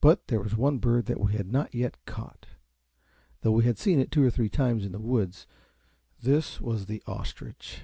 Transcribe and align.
But 0.00 0.28
there 0.28 0.40
was 0.40 0.56
one 0.56 0.78
bird 0.78 1.04
that 1.04 1.20
we 1.20 1.34
had 1.34 1.52
not 1.52 1.74
yet 1.74 2.02
caught, 2.06 2.46
though 3.42 3.52
we 3.52 3.64
had 3.66 3.76
seen 3.76 4.00
it 4.00 4.10
two 4.10 4.24
or 4.24 4.30
three 4.30 4.48
times 4.48 4.86
in 4.86 4.92
the 4.92 4.98
woods. 4.98 5.46
This 6.18 6.62
was 6.62 6.86
the 6.86 7.02
OS 7.06 7.34
TRICH. 7.34 7.82